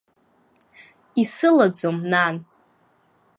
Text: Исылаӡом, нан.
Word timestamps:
Исылаӡом, 1.21 1.97
нан. 2.11 2.35